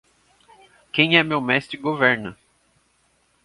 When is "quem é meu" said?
0.91-1.39